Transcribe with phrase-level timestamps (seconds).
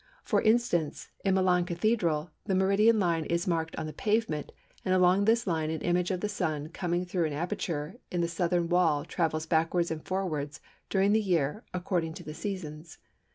[0.23, 4.51] For instance, in Milan Cathedral the meridian line is marked on the pavement,
[4.83, 8.27] and along this line, an image of the Sun coming through an aperture in the
[8.27, 10.59] southern wall travels backwards and forwards
[10.89, 12.97] during the year according to the seasons.